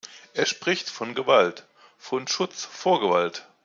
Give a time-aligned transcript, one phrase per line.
[0.33, 1.67] Er spricht von Gewalt,
[1.99, 3.47] von Schutz vor Gewalt.